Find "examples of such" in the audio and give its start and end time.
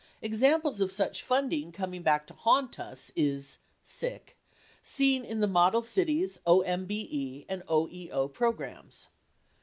0.19-1.21